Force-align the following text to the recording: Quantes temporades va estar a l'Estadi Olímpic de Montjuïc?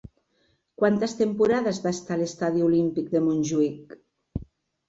Quantes 0.81 1.13
temporades 1.19 1.81
va 1.83 1.93
estar 1.97 2.15
a 2.15 2.19
l'Estadi 2.21 2.65
Olímpic 2.71 3.15
de 3.15 3.23
Montjuïc? 3.29 3.97